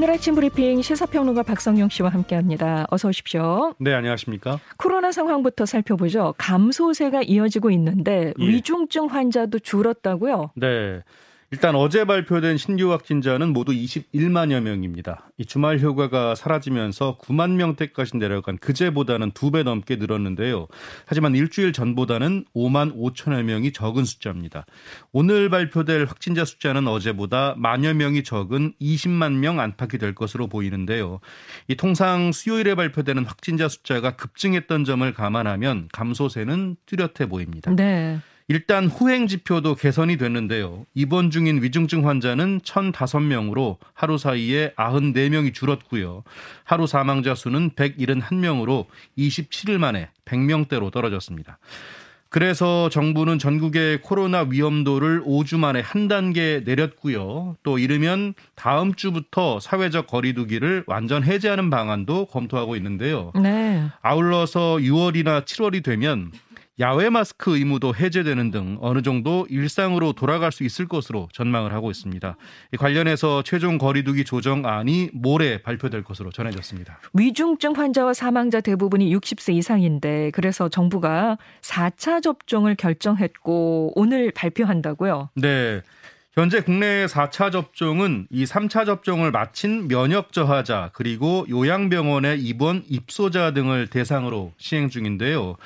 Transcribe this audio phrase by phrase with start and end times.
[0.00, 2.86] 오늘 아침 브리핑 시사평론가 박성용 씨와 함께합니다.
[2.88, 3.74] 어서 오십시오.
[3.78, 4.58] 네, 안녕하십니까?
[4.78, 6.34] 코로나 상황부터 살펴보죠.
[6.38, 8.46] 감소세가 이어지고 있는데 예.
[8.46, 10.52] 위중증 환자도 줄었다고요?
[10.54, 11.02] 네.
[11.52, 15.32] 일단 어제 발표된 신규 확진자는 모두 21만여 명입니다.
[15.36, 20.68] 이 주말 효과가 사라지면서 9만 명대까지 내려간 그제보다는 두 배 넘게 늘었는데요.
[21.06, 24.64] 하지만 일주일 전보다는 5만 5천여 명이 적은 숫자입니다.
[25.10, 31.18] 오늘 발표될 확진자 숫자는 어제보다 만여 명이 적은 20만 명 안팎이 될 것으로 보이는데요.
[31.66, 37.74] 이 통상 수요일에 발표되는 확진자 숫자가 급증했던 점을 감안하면 감소세는 뚜렷해 보입니다.
[37.74, 38.20] 네.
[38.50, 40.84] 일단 후행 지표도 개선이 됐는데요.
[40.92, 46.24] 입원 중인 위중증 환자는 1,005명으로 하루 사이에 94명이 줄었고요.
[46.64, 51.60] 하루 사망자 수는 171명으로 27일 만에 100명대로 떨어졌습니다.
[52.28, 57.56] 그래서 정부는 전국의 코로나 위험도를 5주 만에 한 단계 내렸고요.
[57.62, 63.30] 또 이르면 다음 주부터 사회적 거리두기를 완전 해제하는 방안도 검토하고 있는데요.
[63.40, 63.84] 네.
[64.02, 66.32] 아울러서 6월이나 7월이 되면
[66.80, 72.36] 야외 마스크 의무도 해제되는 등 어느 정도 일상으로 돌아갈 수 있을 것으로 전망을 하고 있습니다.
[72.78, 76.98] 관련해서 최종 거리두기 조정안이 모레 발표될 것으로 전해졌습니다.
[77.12, 85.28] 위중증 환자와 사망자 대부분이 60세 이상인데 그래서 정부가 4차 접종을 결정했고 오늘 발표한다고요?
[85.34, 85.82] 네.
[86.32, 93.88] 현재 국내 4차 접종은 이 3차 접종을 마친 면역 저하자 그리고 요양병원의 입원 입소자 등을
[93.88, 95.56] 대상으로 시행 중인데요.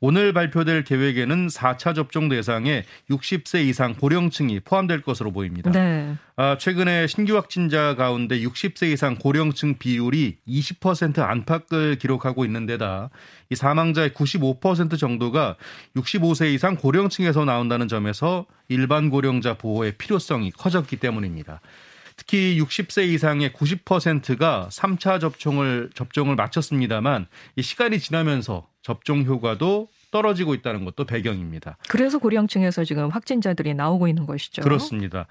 [0.00, 5.72] 오늘 발표될 계획에는 4차 접종 대상에 60세 이상 고령층이 포함될 것으로 보입니다.
[5.72, 6.14] 네.
[6.36, 13.10] 아, 최근에 신규 확진자 가운데 60세 이상 고령층 비율이 20% 안팎을 기록하고 있는 데다
[13.52, 15.56] 이 사망자의 95% 정도가
[15.94, 21.60] 65세 이상 고령층에서 나온다는 점에서 일반 고령자 보호의 필요성이 커졌기 때문입니다.
[22.16, 27.26] 특히 60세 이상의 90%가 3차 접종을 접종을 마쳤습니다만
[27.56, 31.76] 이 시간이 지나면서 접종 효과도 떨어지고 있다는 것도 배경입니다.
[31.88, 34.62] 그래서 고령층에서 지금 확진자들이 나오고 있는 것이죠.
[34.62, 35.26] 그렇습니다.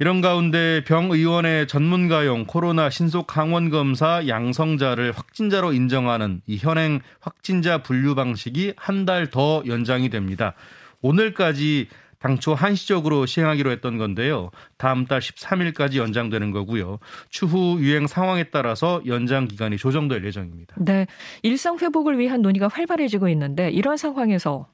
[0.00, 8.16] 이런 가운데 병의원의 전문가용 코로나 신속 항원 검사 양성자를 확진자로 인정하는 이 현행 확진자 분류
[8.16, 10.54] 방식이 한 달 더 연장이 됩니다.
[11.00, 11.88] 오늘까지
[12.22, 14.52] 당초 한시적으로 시행하기로 했던 건데요.
[14.76, 17.00] 다음 달 13일까지 연장되는 거고요.
[17.30, 20.76] 추후 유행 상황에 따라서 연장 기간이 조정될 예정입니다.
[20.78, 21.08] 네.
[21.42, 24.68] 일상 회복을 위한 논의가 활발해지고 있는데 이런 상황에서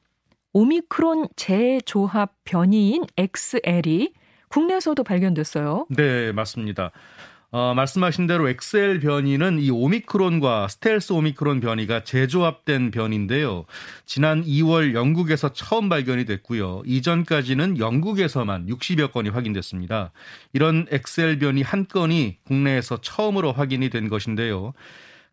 [0.52, 4.12] 오미크론 재조합 변이인 XL이
[4.48, 5.86] 국내에서도 발견됐어요.
[5.90, 6.90] 네, 맞습니다.
[7.50, 13.64] 어, 말씀하신 대로 엑셀 변이는 이 오미크론과 스텔스 오미크론 변이가 재조합된 변인데요.
[14.04, 16.82] 지난 2월 영국에서 처음 발견이 됐고요.
[16.84, 20.12] 이전까지는 영국에서만 60여 건이 확인됐습니다.
[20.52, 24.74] 이런 엑셀 변이 한 건이 국내에서 처음으로 확인이 된 것인데요.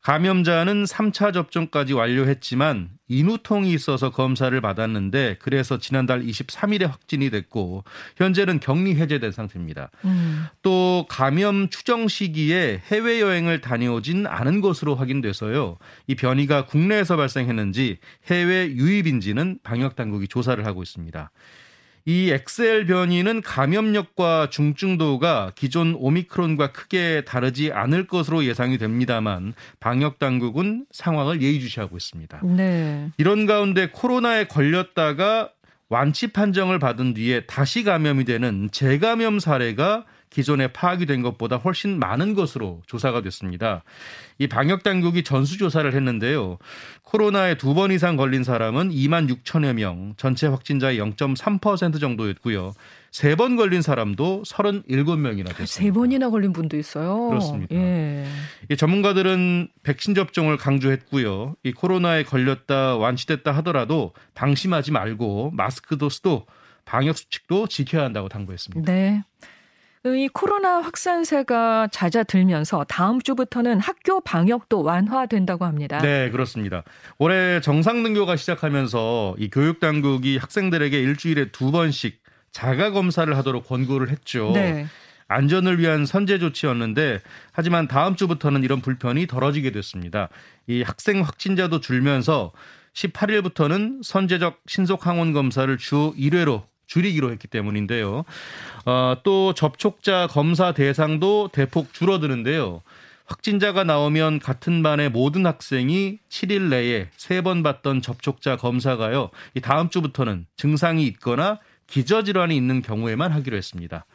[0.05, 7.83] 감염자는 3차 접종까지 완료했지만 인후통이 있어서 검사를 받았는데 그래서 지난달 23일에 확진이 됐고
[8.15, 9.89] 현재는 격리 해제된 상태입니다.
[10.05, 10.45] 음.
[10.61, 15.79] 또 감염 추정 시기에 해외 여행을 다녀오진 않은 것으로 확인돼서요.
[16.05, 21.31] 이 변이가 국내에서 발생했는지 해외 유입인지는 방역 당국이 조사를 하고 있습니다.
[22.07, 30.85] 이 엑셀 변이는 감염력과 중증도가 기존 오미크론과 크게 다르지 않을 것으로 예상이 됩니다만 방역 당국은
[30.91, 32.41] 상황을 예의주시하고 있습니다.
[32.43, 33.09] 네.
[33.17, 35.49] 이런 가운데 코로나에 걸렸다가
[35.89, 42.33] 완치 판정을 받은 뒤에 다시 감염이 되는 재감염 사례가 기존에 파악이 된 것보다 훨씬 많은
[42.33, 43.83] 것으로 조사가 됐습니다.
[44.37, 46.57] 이 방역 당국이 전수 조사를 했는데요.
[47.03, 52.73] 코로나에 두 번 이상 걸린 사람은 2만 6천여 명, 전체 확진자의 0.3% 정도였고요.
[53.11, 55.65] 세 번 걸린 사람도 37명이나 됐습니다.
[55.65, 57.29] 세 번이나 걸린 분도 있어요.
[57.29, 57.73] 그렇습니다.
[57.73, 58.25] 예.
[58.69, 61.55] 이 전문가들은 백신 접종을 강조했고요.
[61.63, 66.45] 이 코로나에 걸렸다 완치됐다 하더라도 방심하지 말고 마스크도 쓰도
[66.83, 68.91] 방역 수칙도 지켜야 한다고 당부했습니다.
[68.91, 69.23] 네.
[70.13, 75.97] 이 코로나 확산세가 잦아들면서 다음 주부터는 학교 방역도 완화된다고 합니다.
[75.99, 76.83] 네, 그렇습니다.
[77.17, 82.21] 올해 정상 등교가 시작하면서 이 교육 당국이 학생들에게 일주일에 두 번씩
[82.51, 84.51] 자가 검사를 하도록 권고를 했죠.
[84.53, 84.85] 네.
[85.27, 87.19] 안전을 위한 선제 조치였는데
[87.51, 90.29] 하지만 다음 주부터는 이런 불편이 덜어지게 됐습니다.
[90.67, 92.51] 이 학생 확진자도 줄면서
[92.93, 98.23] 18일부터는 선제적 신속 항원 검사를 주 1회로 줄이기로 했기 때문인데요.
[98.85, 102.81] 어, 또 접촉자 검사 대상도 대폭 줄어드는데요.
[103.25, 109.31] 확진자가 나오면 같은 반의 모든 학생이 7일 내에 3번 받던 접촉자 검사가요.
[109.55, 114.05] 이 다음 주부터는 증상이 있거나 기저질환이 있는 경우에만 하기로 했습니다.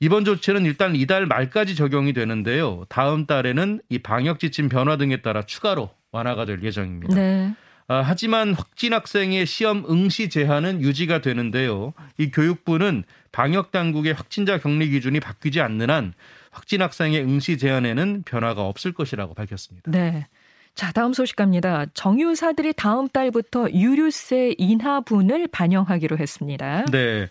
[0.00, 2.84] 이번 조치는 일단 이달 말까지 적용이 되는데요.
[2.88, 7.14] 다음 달에는 이 방역 지침 변화 등에 따라 추가로 완화가 될 예정입니다.
[7.14, 7.54] 네.
[7.88, 11.92] 아, 하지만 확진 학생의 시험 응시 제한은 유지가 되는데요.
[12.18, 16.12] 이 교육부는 방역 당국의 확진자 격리 기준이 바뀌지 않는 한
[16.50, 19.90] 확진 학생의 응시 제한에는 변화가 없을 것이라고 밝혔습니다.
[19.90, 20.26] 네.
[20.74, 21.86] 자, 다음 소식 갑니다.
[21.94, 26.84] 정유사들이 다음 달부터 유류세 인하분을 반영하기로 했습니다.
[26.92, 27.28] 네.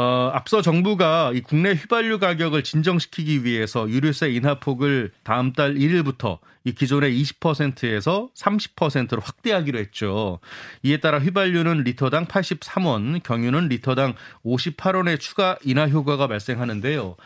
[0.00, 6.72] 어, 앞서 정부가 이 국내 휘발유 가격을 진정시키기 위해서 유류세 인하폭을 다음 달 1일부터 이
[6.72, 10.38] 기존의 20%에서 30%로 확대하기로 했죠.
[10.84, 14.14] 이에 따라 휘발유는 리터당 83원, 경유는 리터당
[14.44, 17.16] 58원의 추가 인하 효과가 발생하는데요.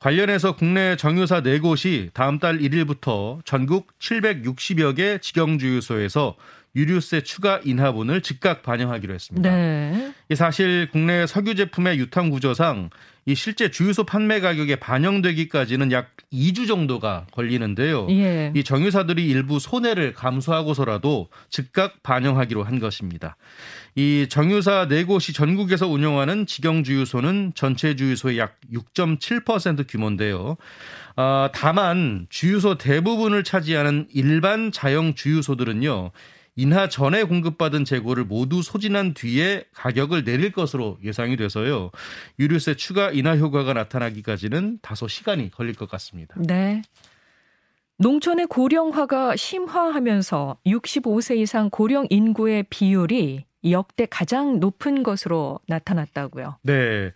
[0.00, 6.34] 관련해서 국내 정유사 4곳이 다음 달 1일부터 전국 760여 개 직영주유소에서
[6.76, 9.50] 유류세 추가 인하분을 즉각 반영하기로 했습니다.
[9.50, 10.12] 네.
[10.34, 12.90] 사실 국내 석유 제품의 유통 구조상
[13.28, 18.06] 이 실제 주유소 판매 가격에 반영되기까지는 약 2주 정도가 걸리는데요.
[18.10, 18.52] 예.
[18.54, 23.36] 이 정유사들이 일부 손해를 감수하고서라도 즉각 반영하기로 한 것입니다.
[23.96, 30.56] 이 정유사 4곳이 전국에서 운영하는 직영 주유소는 전체 주유소의 약 6.7% 규모인데요.
[31.16, 36.12] 아, 다만 주유소 대부분을 차지하는 일반 자영 주유소들은요.
[36.56, 41.90] 인하 전에 공급받은 재고를 모두 소진한 뒤에 가격을 내릴 것으로 예상이 돼서요.
[42.38, 46.34] 유류세 추가 인하 효과가 나타나기까지는 다소 시간이 걸릴 것 같습니다.
[46.38, 46.82] 네.
[47.98, 56.58] 농촌의 고령화가 심화하면서 65세 이상 고령 인구의 비율이 역대 가장 높은 것으로 나타났다고요.
[56.62, 57.12] 네.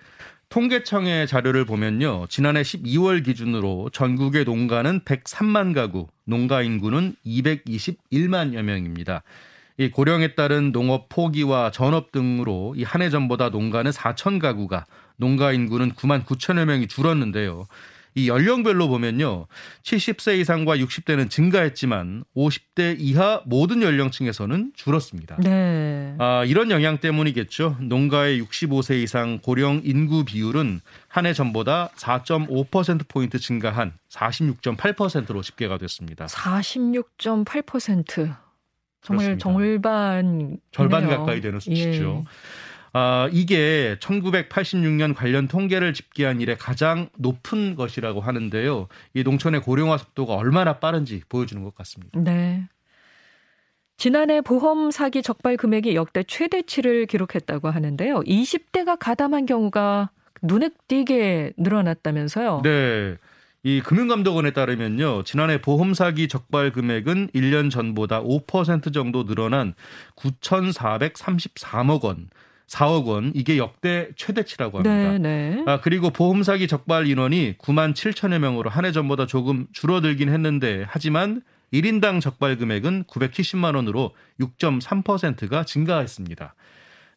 [0.50, 2.26] 통계청의 자료를 보면요.
[2.28, 9.22] 지난해 12월 기준으로 전국의 농가는 103만 가구, 농가 인구는 221만여 명입니다.
[9.78, 14.84] 이 고령에 따른 농업 포기와 전업 등으로 이 한 해 전보다 농가는 4천 가구가
[15.16, 17.66] 농가 인구는 9만 9천여 명이 줄었는데요.
[18.14, 19.46] 이 연령별로 보면요.
[19.82, 25.36] 70세 이상과 60대는 증가했지만 50대 이하 모든 연령층에서는 줄었습니다.
[25.38, 26.14] 네.
[26.18, 27.76] 아, 이런 영향 때문이겠죠.
[27.80, 36.26] 농가의 65세 이상 고령 인구 비율은 한 해 전보다 4.5%포인트 증가한 46.8%로 집계가 됐습니다.
[36.26, 38.36] 46.8%.
[39.02, 39.42] 정말 그렇습니다.
[39.42, 42.24] 절반 절반 가까이 되는 수치죠.
[42.26, 42.30] 예.
[42.92, 48.88] 아, 이게 1986년 관련 통계를 집계한 이래 가장 높은 것이라고 하는데요.
[49.14, 52.18] 이 농촌의 고령화 속도가 얼마나 빠른지 보여주는 것 같습니다.
[52.20, 52.68] 네.
[53.96, 58.20] 지난해 보험 사기 적발 금액이 역대 최대치를 기록했다고 하는데요.
[58.20, 60.10] 20대가 가담한 경우가
[60.42, 62.62] 눈에 띄게 늘어났다면서요.
[62.64, 63.16] 네.
[63.62, 65.22] 이 금융감독원에 따르면요.
[65.24, 69.74] 지난해 보험 사기 적발 금액은 1년 전보다 5% 정도 늘어난
[70.16, 72.30] 9,433억 원.
[72.70, 75.18] 4억 원 이게 역대 최대치라고 합니다.
[75.18, 75.64] 네, 네.
[75.66, 80.84] 아, 그리고 보험 사기 적발 인원이 9만 7천여 명으로 한 해 전보다 조금 줄어들긴 했는데
[80.88, 86.54] 하지만 1인당 적발 금액은 970만 원으로 6.3%가 증가했습니다.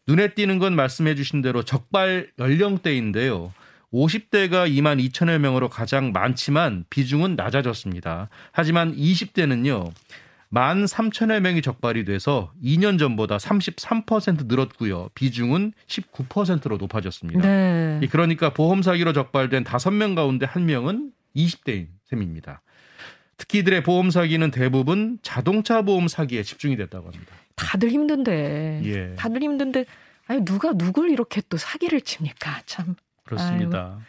[0.08, 3.54] 눈에 띄는 건 말씀해 주신 대로 적발 연령대인데요.
[3.94, 8.28] 50대가 2만 2천여 명으로 가장 많지만 비중은 낮아졌습니다.
[8.52, 9.92] 하지만 20대는요.
[10.54, 15.10] 만 3천여 명이 적발이 돼서 2년 전보다 33% 늘었고요.
[15.16, 17.42] 비중은 19%로 높아졌습니다.
[17.42, 18.00] 네.
[18.12, 22.62] 그러니까 보험 사기로 적발된 5명 가운데 1명은 20대인 셈입니다.
[23.38, 27.34] 특히 이들의 보험 사기는 대부분 자동차 보험 사기에 집중이 됐다고 합니다.
[27.56, 28.82] 다들 힘든데.
[28.84, 29.16] 예.
[29.16, 29.86] 다들 힘든데
[30.28, 32.62] 아니 누가 누굴 이렇게 또 사기를 칩니까?
[32.68, 32.94] 참.
[33.24, 33.96] 그렇습니다.
[33.96, 34.02] 아유.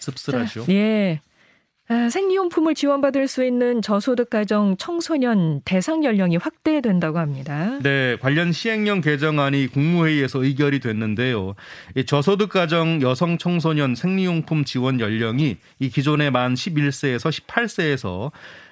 [0.00, 0.66] 씁쓸하죠.
[0.66, 1.22] 자, 예.
[1.92, 7.78] 아, 생리용품을 지원받을 수 있는 저소득 가정 청소년 대상 연령이 확대된다고 합니다.
[7.82, 11.54] 네, 관련 시행령 개정안이 국무회의에서 의결이 됐는데요.
[11.94, 18.30] 이 저소득 가정 여성 청소년 생리용품 지원 연령이 이 기존의 만 11세에서 18세에서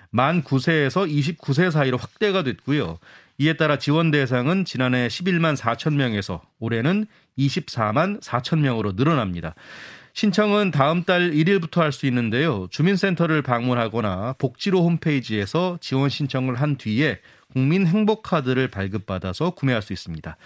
[0.08, 2.98] 만 9세에서 29세 사이로 확대가 됐고요.
[3.36, 7.04] 이에 따라 지원 대상은 지난해 11만 4천 명에서 올해는
[7.38, 9.54] 24만 4천 명으로 늘어납니다.
[10.14, 12.68] 신청은 다음 달 1일부터 할 수 있는데요.
[12.70, 17.18] 주민센터를 방문하거나 복지로 홈페이지에서 지원 신청을 한 뒤에
[17.52, 20.36] 국민 행복카드를 발급받아서 구매할 수 있습니다.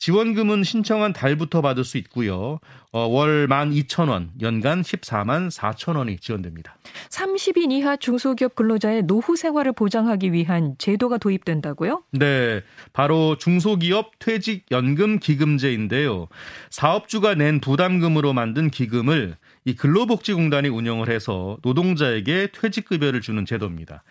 [0.00, 2.58] 지원금은 신청한 달부터 받을 수 있고요.
[2.90, 6.74] 어, 월 12,000원, 연간 14만 4천원이 지원됩니다.
[7.10, 12.02] 30인 이하 중소기업 근로자의 노후 생활을 보장하기 위한 제도가 도입된다고요?
[12.12, 12.62] 네.
[12.94, 16.28] 바로 중소기업 퇴직연금 기금제인데요.
[16.70, 24.02] 사업주가 낸 부담금으로 만든 기금을 이 근로복지공단이 운영을 해서 노동자에게 퇴직급여를 주는 제도입니다.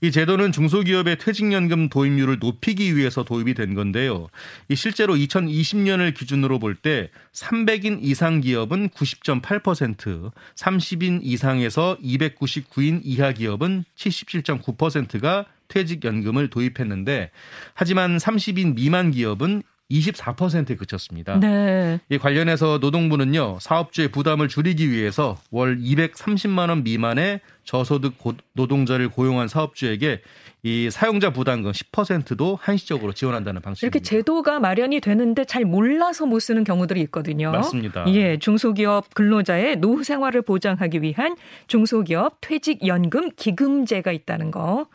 [0.00, 4.28] 이 제도는 중소기업의 퇴직연금 도입률을 높이기 위해서 도입이 된 건데요.
[4.68, 13.84] 이 실제로 2020년을 기준으로 볼 때 300인 이상 기업은 90.8%, 30인 이상에서 299인 이하 기업은
[13.96, 17.30] 77.9%가 퇴직연금을 도입했는데
[17.74, 21.38] 하지만 30인 미만 기업은 24%에 그쳤습니다.
[21.38, 22.00] 네.
[22.08, 28.14] 이 관련해서 노동부는요 사업주의 부담을 줄이기 위해서 월 230만 원 미만의 저소득
[28.54, 30.22] 노동자를 고용한 사업주에게
[30.62, 33.96] 이 사용자 부담금 10%도 한시적으로 지원한다는 방식입니다.
[33.96, 37.50] 이렇게 제도가 마련이 되는데 잘 몰라서 못 쓰는 경우들이 있거든요.
[37.52, 38.06] 맞습니다.
[38.08, 41.36] 예, 중소기업 근로자의 노후 생활을 보장하기 위한
[41.66, 44.86] 중소기업 퇴직연금 기금제가 있다는 거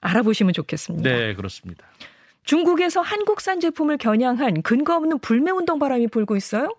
[0.00, 1.08] 알아보시면 좋겠습니다.
[1.08, 1.86] 네, 그렇습니다.
[2.44, 6.74] 중국에서 한국산 제품을 겨냥한 근거 없는 불매 운동 바람이 불고 있어요?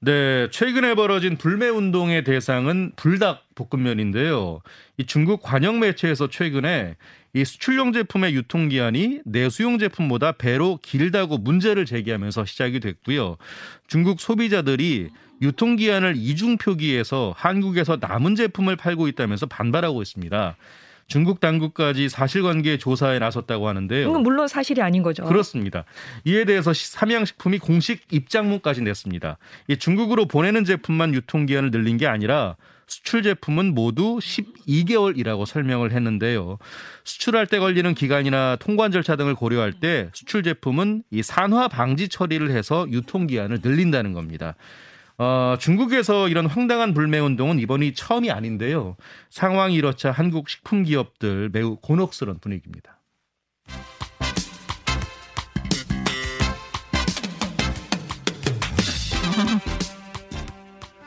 [0.00, 4.60] 네, 최근에 벌어진 불매 운동의 대상은 불닭 볶음면인데요.
[4.98, 6.96] 이 중국 관영 매체에서 최근에
[7.34, 13.36] 이 수출용 제품의 유통 기한이 내수용 제품보다 배로 길다고 문제를 제기하면서 시작이 됐고요.
[13.86, 15.10] 중국 소비자들이
[15.42, 20.56] 유통 기한을 이중 표기해서 한국에서 남은 제품을 팔고 있다면서 반발하고 있습니다.
[21.06, 24.12] 중국 당국까지 사실관계 조사에 나섰다고 하는데요.
[24.18, 25.24] 물론 사실이 아닌 거죠.
[25.24, 25.84] 그렇습니다.
[26.24, 29.38] 이에 대해서 삼양식품이 공식 입장문까지 냈습니다.
[29.78, 32.56] 중국으로 보내는 제품만 유통기한을 늘린 게 아니라
[32.88, 36.58] 수출 제품은 모두 12개월이라고 설명을 했는데요.
[37.04, 42.50] 수출할 때 걸리는 기간이나 통관 절차 등을 고려할 때 수출 제품은 이 산화 방지 처리를
[42.52, 44.54] 해서 유통 기한을 늘린다는 겁니다.
[45.18, 48.96] 어, 중국에서 이런 황당한 불매 운동은 이번이 처음이 아닌데요.
[49.30, 52.96] 상황이 이렇자 한국 식품 기업들 매우 곤혹스러운 분위기입니다.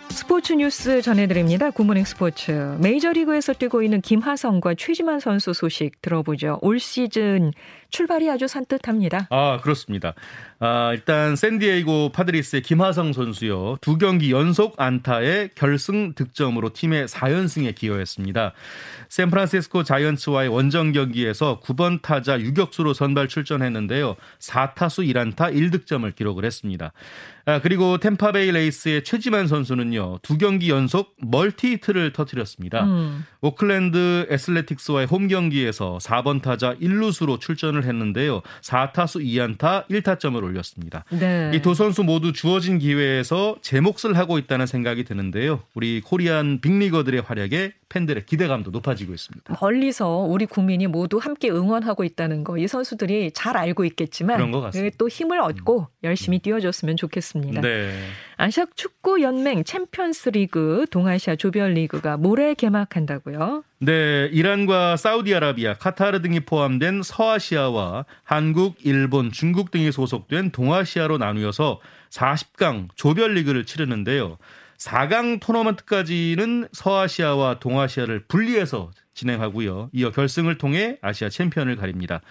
[0.09, 1.71] 스포츠 뉴스 전해드립니다.
[1.71, 2.51] 굿모닝 스포츠.
[2.79, 6.59] 메이저리그에서 뛰고 있는 김하성과 최지만 선수 소식 들어보죠.
[6.61, 7.51] 올 시즌
[7.89, 9.27] 출발이 아주 산뜻합니다.
[9.29, 10.13] 아, 그렇습니다.
[10.59, 13.77] 아, 일단 샌디에이고 파드리스의 김하성 선수요.
[13.81, 18.53] 두 경기 연속 안타의 결승 득점으로 팀의 4연승에 기여했습니다.
[19.09, 24.15] 샌프란시스코 자이언츠와의 원정 경기에서 9번 타자 유격수로 선발 출전했는데요.
[24.39, 26.91] 4타수 1안타 1득점을 기록을 했습니다.
[27.45, 30.19] 아, 그리고 템파베이 레이스의 최지만 선수는요.
[30.21, 32.83] 두 경기 연속 멀티히트를 터뜨렸습니다.
[32.83, 33.25] 음.
[33.41, 38.41] 오클랜드 애슬레틱스와의 홈 경기에서 4번 타자 1루수로 출전을 했는데요.
[38.61, 41.03] 4타수 2안타 1타점을 올렸습니다.
[41.09, 41.51] 네.
[41.55, 45.61] 이두 선수 모두 주어진 기회에서 제 몫을 하고 있다는 생각이 드는데요.
[45.73, 49.57] 우리 코리안 빅리거들의 활약에 팬들의 기대감도 높아지고 있습니다.
[49.59, 54.59] 멀리서 우리 국민이 모두 함께 응원하고 있다는 거 이 선수들이 잘 알고 있겠지만 그런 것
[54.61, 54.95] 같습니다.
[54.99, 55.85] 또 힘을 얻고 음.
[56.03, 57.61] 열심히 뛰어줬으면 좋겠습니다.
[57.61, 57.93] 네.
[58.41, 63.65] 아시아 축구 연맹 챔피언스 리그 동아시아 조별 리그가 모레 개막한다고요?
[63.79, 71.81] 네, 이란과 사우디아라비아, 카타르 등이 포함된 서아시아와 한국, 일본, 중국 등이 소속된 동아시아로 나누어서
[72.11, 74.37] 40강 조별 리그를 치르는데요.
[74.79, 79.89] 4강 토너먼트까지는 서아시아와 동아시아를 분리해서 진행하고요.
[79.91, 82.21] 이어 결승을 통해 아시아 챔피언을 가립니다.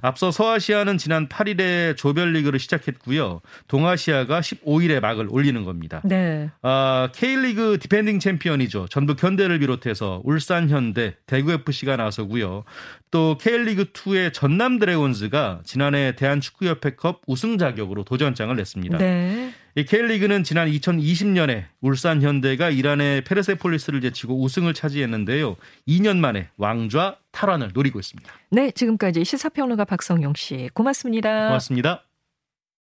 [0.00, 3.42] 앞서 서아시아는 지난 8일에 조별리그를 시작했고요.
[3.68, 6.00] 동아시아가 15일에 막을 올리는 겁니다.
[6.04, 6.50] 네.
[6.62, 8.88] 아, K리그 디펜딩 챔피언이죠.
[8.88, 12.64] 전북 현대를 비롯해서 울산 현대, 대구 FC가 나서고요.
[13.10, 18.96] 또 K리그 2의 전남 드래곤즈가 지난해 대한축구협회컵 우승 자격으로 도전장을 냈습니다.
[18.96, 19.52] 네.
[19.80, 25.56] 이 K리그는 지난 2020년에 울산 현대가 이란의 페르세폴리스를 제치고 우승을 차지했는데요.
[25.88, 28.30] 2년 만에 왕좌 탈환을 노리고 있습니다.
[28.50, 31.46] 네, 지금까지 시사평론가 박성용 씨 고맙습니다.
[31.46, 32.04] 고맙습니다.